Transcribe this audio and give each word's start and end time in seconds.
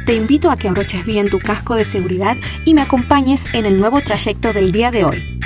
Te 0.08 0.16
invito 0.16 0.50
a 0.50 0.58
que 0.58 0.68
abroches 0.68 1.06
bien 1.06 1.30
tu 1.30 1.38
casco 1.38 1.76
de 1.76 1.86
seguridad 1.86 2.36
y 2.66 2.74
me 2.74 2.82
acompañes 2.82 3.46
en 3.54 3.68
el 3.68 3.78
nuevo 3.78 4.02
trayecto 4.02 4.54
del 4.54 4.72
día 4.72 4.90
de 4.90 5.06
hoy. 5.06 5.37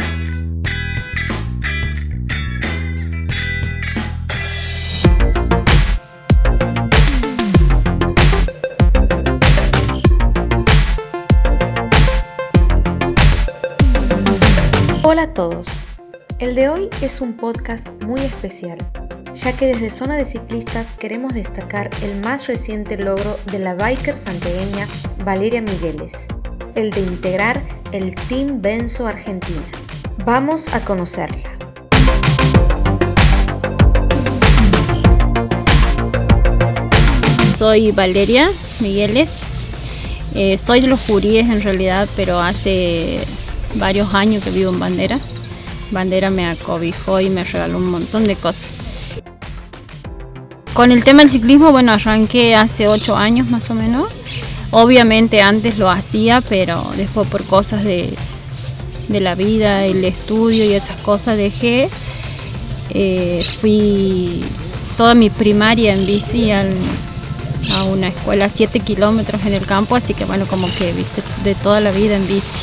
Hola 15.11 15.23
a 15.23 15.33
todos. 15.33 15.67
El 16.39 16.55
de 16.55 16.69
hoy 16.69 16.87
es 17.01 17.19
un 17.19 17.33
podcast 17.33 17.85
muy 18.01 18.21
especial, 18.21 18.77
ya 19.33 19.51
que 19.51 19.65
desde 19.65 19.91
Zona 19.91 20.15
de 20.15 20.23
Ciclistas 20.23 20.93
queremos 20.93 21.33
destacar 21.33 21.89
el 22.01 22.21
más 22.21 22.47
reciente 22.47 22.97
logro 22.97 23.37
de 23.51 23.59
la 23.59 23.75
biker 23.75 24.17
santegueña 24.17 24.87
Valeria 25.25 25.61
Migueles, 25.61 26.27
el 26.75 26.91
de 26.91 27.01
integrar 27.01 27.61
el 27.91 28.15
Team 28.15 28.61
Benzo 28.61 29.05
Argentina. 29.05 29.59
Vamos 30.23 30.73
a 30.73 30.79
conocerla. 30.85 31.49
Soy 37.57 37.91
Valeria 37.91 38.49
Migueles, 38.79 39.33
eh, 40.35 40.57
soy 40.57 40.79
de 40.79 40.87
los 40.87 41.01
juríes 41.01 41.49
en 41.49 41.61
realidad, 41.61 42.07
pero 42.15 42.39
hace 42.39 43.19
varios 43.75 44.13
años 44.13 44.43
que 44.43 44.51
vivo 44.51 44.71
en 44.71 44.79
Bandera. 44.79 45.19
Bandera 45.91 46.29
me 46.29 46.47
acobijó 46.47 47.19
y 47.19 47.29
me 47.29 47.43
regaló 47.43 47.77
un 47.77 47.91
montón 47.91 48.23
de 48.23 48.35
cosas. 48.35 48.67
Con 50.73 50.91
el 50.91 51.03
tema 51.03 51.21
del 51.21 51.29
ciclismo, 51.29 51.71
bueno, 51.71 51.91
arranqué 51.91 52.55
hace 52.55 52.87
ocho 52.87 53.15
años 53.15 53.49
más 53.49 53.69
o 53.69 53.73
menos. 53.73 54.09
Obviamente 54.71 55.41
antes 55.41 55.77
lo 55.77 55.89
hacía, 55.89 56.39
pero 56.41 56.89
después 56.95 57.27
por 57.27 57.43
cosas 57.43 57.83
de, 57.83 58.13
la 59.09 59.35
vida, 59.35 59.85
el 59.85 60.05
estudio 60.05 60.63
y 60.63 60.73
esas 60.73 60.97
cosas 60.99 61.35
dejé. 61.35 61.89
Eh, 62.89 63.43
fui 63.59 64.43
toda 64.95 65.13
mi 65.13 65.29
primaria 65.29 65.93
en 65.93 66.05
bici 66.05 66.51
a 66.51 66.63
una 67.89 68.07
escuela 68.07 68.45
a 68.45 68.49
7 68.49 68.79
kilómetros 68.79 69.45
en 69.45 69.53
el 69.53 69.65
campo, 69.65 69.97
así 69.97 70.13
que 70.13 70.23
bueno, 70.23 70.45
como 70.47 70.67
que 70.77 70.93
viste 70.93 71.21
de 71.43 71.53
toda 71.53 71.81
la 71.81 71.91
vida 71.91 72.15
en 72.15 72.25
bici. 72.27 72.59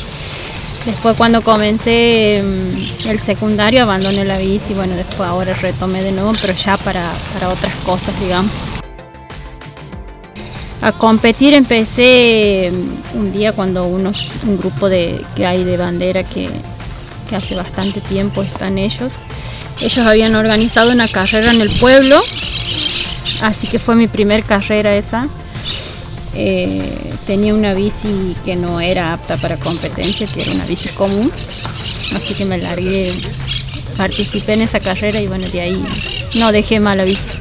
Después 0.85 1.17
cuando 1.17 1.41
comencé 1.41 2.41
mm, 2.43 3.09
el 3.09 3.19
secundario 3.19 3.83
abandoné 3.83 4.23
la 4.23 4.37
bici, 4.37 4.73
bueno, 4.73 4.95
después 4.95 5.27
ahora 5.27 5.53
retomé 5.53 6.03
de 6.03 6.11
nuevo, 6.11 6.31
pero 6.41 6.53
ya 6.53 6.77
para, 6.77 7.11
otras 7.49 7.73
cosas, 7.85 8.17
digamos. 8.19 8.51
A 10.81 10.93
competir 10.93 11.53
empecé 11.53 12.71
mm, 12.71 13.17
un 13.17 13.31
día 13.33 13.51
cuando 13.51 13.85
unos, 13.87 14.35
un 14.43 14.57
grupo 14.57 14.87
de, 14.87 15.21
que 15.35 15.45
hay 15.45 15.63
de 15.63 15.75
bandera 15.75 16.23
que, 16.23 16.49
que 17.29 17.35
hace 17.35 17.55
bastante 17.55 17.99
tiempo 18.01 18.41
están 18.41 18.77
ellos. 18.77 19.13
Ellos 19.81 20.05
habían 20.05 20.35
organizado 20.35 20.91
una 20.91 21.07
carrera 21.07 21.51
en 21.51 21.61
el 21.61 21.69
pueblo, 21.69 22.21
así 23.41 23.67
que 23.67 23.79
fue 23.79 23.95
mi 23.95 24.07
primer 24.07 24.43
carrera 24.43 24.95
esa. 24.95 25.27
Eh, 26.35 27.13
tenía 27.25 27.53
una 27.53 27.73
bici 27.73 28.35
que 28.45 28.55
no 28.55 28.79
era 28.79 29.13
apta 29.13 29.37
para 29.37 29.57
competencia, 29.57 30.27
que 30.27 30.41
era 30.41 30.51
una 30.51 30.65
bici 30.65 30.89
común, 30.89 31.31
así 32.15 32.33
que 32.33 32.45
me 32.45 32.57
largué, 32.57 33.11
participé 33.97 34.53
en 34.53 34.61
esa 34.61 34.79
carrera 34.79 35.19
y 35.19 35.27
bueno, 35.27 35.47
de 35.49 35.61
ahí 35.61 35.85
no 36.39 36.51
dejé 36.51 36.79
mala 36.79 37.03
bici. 37.03 37.39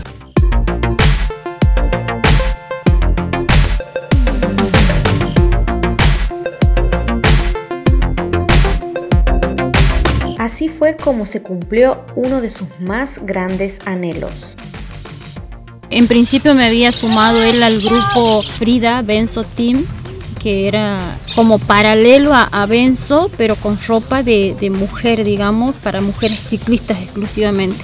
Así 10.39 10.69
fue 10.69 10.97
como 10.97 11.27
se 11.27 11.43
cumplió 11.43 12.07
uno 12.15 12.41
de 12.41 12.49
sus 12.49 12.69
más 12.81 13.21
grandes 13.25 13.81
anhelos. 13.85 14.57
En 15.91 16.07
principio 16.07 16.55
me 16.55 16.67
había 16.67 16.93
sumado 16.93 17.43
él 17.43 17.63
al 17.63 17.81
grupo 17.81 18.43
Frida 18.43 19.01
Benzo 19.01 19.45
Team, 19.45 19.87
que 20.39 20.69
era 20.69 20.99
como 21.35 21.59
paralelo 21.59 22.33
a, 22.35 22.67
Benzo, 22.67 23.31
pero 23.39 23.57
con 23.57 23.79
ropa 23.87 24.23
de, 24.23 24.71
mujer, 24.71 25.25
digamos, 25.25 25.75
para 25.77 26.03
mujeres 26.03 26.41
ciclistas 26.41 27.01
exclusivamente. 27.03 27.83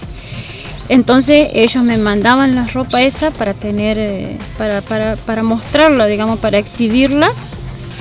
Entonces 0.91 1.49
ellos 1.55 1.83
me 1.83 1.97
mandaban 1.97 2.55
la 2.55 2.67
ropa 2.67 3.01
esa 3.01 3.31
para 3.31 3.55
tener, 3.55 3.97
eh, 3.99 4.39
para, 4.59 4.83
para, 5.17 5.43
mostrarla, 5.43 6.07
digamos, 6.07 6.39
para 6.41 6.59
exhibirla. 6.59 7.31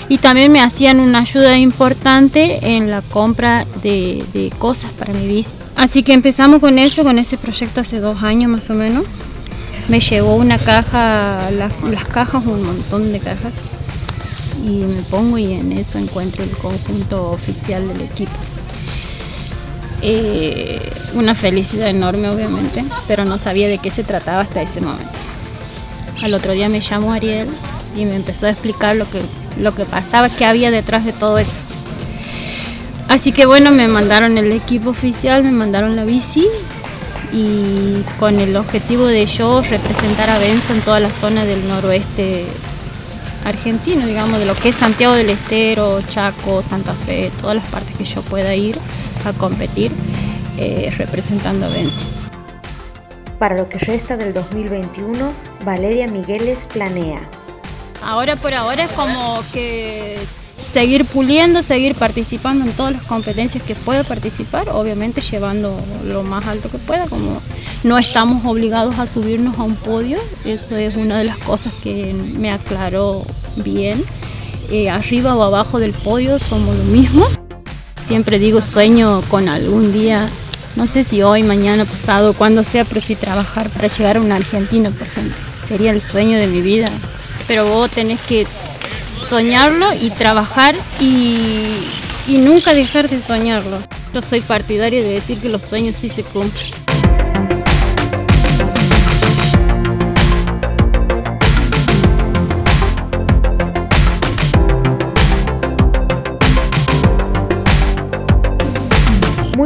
Y 0.09 0.17
también 0.17 0.51
me 0.51 0.61
hacían 0.61 0.99
una 0.99 1.19
ayuda 1.19 1.57
importante 1.57 2.75
en 2.75 2.91
la 2.91 3.01
compra 3.01 3.65
de, 3.81 4.25
de 4.33 4.51
cosas 4.59 4.91
para 4.91 5.13
mi 5.13 5.27
bici. 5.27 5.53
Así 5.77 6.03
que 6.03 6.11
empezamos 6.11 6.59
con 6.59 6.77
eso, 6.77 7.05
con 7.05 7.19
ese 7.19 7.37
proyecto 7.37 7.79
hace 7.79 8.01
dos 8.01 8.21
años 8.21 8.51
más 8.51 8.69
o 8.69 8.73
menos 8.73 9.05
me 9.87 9.99
llegó 9.99 10.35
una 10.35 10.59
caja, 10.59 11.49
las, 11.51 11.73
cajas, 12.05 12.45
un 12.45 12.63
montón 12.63 13.11
de 13.11 13.19
cajas, 13.19 13.55
y 14.63 14.83
me 14.85 15.01
pongo 15.03 15.37
y 15.37 15.53
en 15.53 15.73
eso 15.73 15.97
encuentro 15.97 16.43
el 16.43 16.51
conjunto 16.51 17.31
oficial 17.31 17.87
del 17.87 18.01
equipo. 18.01 18.31
Eh, 20.01 20.81
una 21.13 21.33
felicidad 21.35 21.89
enorme 21.89 22.29
obviamente, 22.29 22.83
pero 23.07 23.23
no 23.25 23.37
sabía 23.37 23.67
de 23.67 23.77
qué 23.77 23.89
se 23.89 24.03
trataba 24.03 24.41
hasta 24.41 24.61
ese 24.61 24.81
momento. 24.81 25.11
Al 26.23 26.33
otro 26.33 26.53
día 26.53 26.69
me 26.69 26.81
llamó 26.81 27.13
Ariel 27.13 27.47
y 27.95 28.05
me 28.05 28.15
empezó 28.15 28.47
a 28.47 28.49
explicar 28.49 28.95
lo 28.95 29.09
que, 29.09 29.21
lo 29.59 29.75
que 29.75 29.85
pasaba, 29.85 30.29
qué 30.29 30.45
había 30.45 30.71
detrás 30.71 31.05
de 31.05 31.13
todo 31.13 31.37
eso. 31.37 31.61
Así 33.07 33.31
que 33.31 33.45
bueno, 33.45 33.71
me 33.71 33.87
mandaron 33.87 34.37
el 34.37 34.51
equipo 34.51 34.89
oficial, 34.89 35.43
me 35.43 35.51
mandaron 35.51 35.95
la 35.95 36.03
bici 36.05 36.47
y 37.33 38.03
con 38.19 38.39
el 38.39 38.55
objetivo 38.55 39.07
de 39.07 39.25
yo 39.25 39.61
representar 39.63 40.29
a 40.29 40.37
Benzo 40.37 40.73
en 40.73 40.81
toda 40.81 40.99
la 40.99 41.11
zona 41.11 41.45
del 41.45 41.67
noroeste 41.67 42.45
argentino, 43.43 44.05
digamos, 44.05 44.39
de 44.39 44.45
lo 44.45 44.55
que 44.55 44.69
es 44.69 44.75
Santiago 44.75 45.15
del 45.15 45.31
Estero, 45.31 46.01
Chaco, 46.03 46.61
Santa 46.61 46.93
Fe, 46.93 47.31
todas 47.41 47.55
las 47.55 47.65
partes 47.65 47.95
que 47.95 48.05
yo 48.05 48.21
pueda 48.21 48.55
ir 48.55 48.77
a 49.25 49.33
competir 49.33 49.91
eh, 50.57 50.93
representando 50.97 51.65
a 51.65 51.69
Benzo. 51.69 52.05
Para 53.39 53.57
lo 53.57 53.67
que 53.67 53.79
resta 53.79 54.15
del 54.15 54.33
2021, 54.33 55.33
Valeria 55.65 56.07
Migueles 56.07 56.67
planea. 56.67 57.19
Ahora 58.01 58.35
por 58.35 58.53
ahora 58.53 58.83
es 58.83 58.91
como 58.91 59.41
que 59.51 60.19
seguir 60.73 61.05
puliendo, 61.05 61.61
seguir 61.61 61.93
participando 61.93 62.65
en 62.65 62.71
todas 62.71 62.93
las 62.93 63.03
competencias 63.03 63.63
que 63.63 63.75
pueda 63.75 64.03
participar, 64.03 64.69
obviamente 64.69 65.21
llevando 65.21 65.77
lo 66.03 66.23
más 66.23 66.47
alto 66.47 66.69
que 66.69 66.79
pueda, 66.79 67.07
como 67.07 67.39
no 67.83 67.97
estamos 67.99 68.43
obligados 68.45 68.97
a 68.97 69.05
subirnos 69.05 69.59
a 69.59 69.63
un 69.63 69.75
podio, 69.75 70.17
eso 70.45 70.75
es 70.75 70.95
una 70.95 71.19
de 71.19 71.25
las 71.25 71.37
cosas 71.37 71.73
que 71.83 72.13
me 72.13 72.51
aclaró 72.51 73.23
bien. 73.57 74.03
Eh, 74.71 74.89
arriba 74.89 75.35
o 75.35 75.43
abajo 75.43 75.77
del 75.77 75.91
podio 75.91 76.39
somos 76.39 76.75
lo 76.75 76.83
mismo. 76.85 77.27
Siempre 78.05 78.39
digo 78.39 78.59
sueño 78.59 79.21
con 79.29 79.49
algún 79.49 79.93
día, 79.93 80.27
no 80.75 80.87
sé 80.87 81.03
si 81.03 81.21
hoy, 81.21 81.43
mañana, 81.43 81.85
pasado, 81.85 82.33
cuando 82.33 82.63
sea, 82.63 82.83
pero 82.83 82.99
si 82.99 83.15
trabajar 83.15 83.69
para 83.69 83.87
llegar 83.87 84.17
a 84.17 84.21
una 84.21 84.37
Argentina, 84.37 84.89
por 84.89 85.05
ejemplo. 85.05 85.35
Sería 85.61 85.91
el 85.91 86.01
sueño 86.01 86.39
de 86.39 86.47
mi 86.47 86.61
vida. 86.61 86.89
Pero 87.47 87.67
vos 87.67 87.91
tenés 87.91 88.19
que 88.21 88.47
soñarlo 89.23 89.93
y 89.93 90.09
trabajar 90.11 90.75
y, 90.99 91.87
nunca 92.27 92.73
dejar 92.73 93.09
de 93.09 93.19
soñarlo. 93.19 93.79
Yo 94.13 94.21
soy 94.21 94.41
partidaria 94.41 95.01
de 95.01 95.13
decir 95.13 95.39
que 95.39 95.49
los 95.49 95.63
sueños 95.63 95.95
sí 95.99 96.09
se 96.09 96.23
cumplen. 96.23 96.82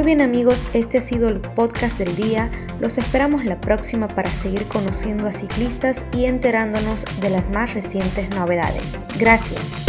Bien 0.07 0.21
amigos, 0.21 0.69
este 0.74 1.00
ha 1.00 1.01
sido 1.01 1.27
el 1.27 1.42
podcast 1.42 1.98
del 1.98 2.15
día. 2.15 2.50
Los 2.80 2.98
esperamos 2.98 3.44
la 3.44 3.59
próxima 3.59 4.07
para 4.07 4.31
seguir 4.31 4.63
conociendo 4.63 5.27
a 5.27 5.33
ciclistas 5.33 6.06
y 6.13 6.25
enterándonos 6.25 7.04
de 7.19 7.30
las 7.30 7.50
más 7.50 7.74
recientes 7.74 8.30
novedades. 8.30 9.04
Gracias. 9.19 9.86